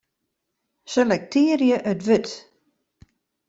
Selektearje 0.93 1.77
it 1.91 2.01
wurd. 2.07 2.27